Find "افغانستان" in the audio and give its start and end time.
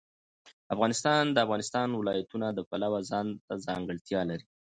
0.73-1.23, 1.45-1.87